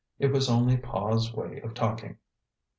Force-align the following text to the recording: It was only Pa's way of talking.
It 0.17 0.31
was 0.31 0.49
only 0.49 0.77
Pa's 0.77 1.31
way 1.31 1.59
of 1.61 1.75
talking. 1.75 2.17